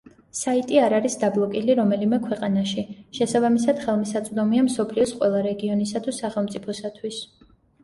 საიტი 0.37 0.77
არ 0.85 0.93
არის 0.99 1.17
დაბლოკილი 1.23 1.75
რომელიმე 1.79 2.19
ქვეყანაში, 2.23 2.87
შესაბამისად 3.19 3.85
ხელმისაწვდომია 3.85 4.65
მსოფლიოს 4.71 5.15
ყველა 5.23 5.45
რეგიონისა 5.51 6.05
თუ 6.09 6.19
სახელმწიფოსათვის. 6.25 7.25